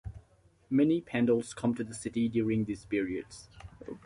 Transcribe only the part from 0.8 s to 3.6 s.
pandals come to the city during these periods.